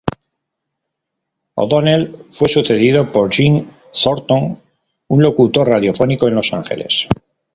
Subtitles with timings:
[1.53, 4.59] O'Donnell fue sucedido por Jim Thornton,
[5.09, 7.07] un locutor radiofónico en Los Ángeles.